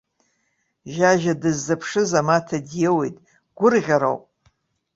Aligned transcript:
Жьажьа 0.93 1.33
дыззыԥшыз 1.41 2.11
амаҭа 2.19 2.57
диоуит, 2.67 3.15
гәырӷьароуп! 3.57 4.23